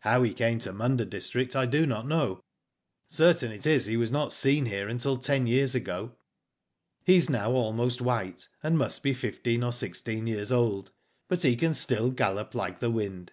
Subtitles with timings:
[0.00, 2.40] "How he came to Munda district I do not know.
[3.06, 6.12] Certain it is, he was not seen here until ten years ago.
[7.04, 10.92] He is now almost white, and must be fifteen or sixteen years old,
[11.28, 13.32] but he can still gallop like the wind.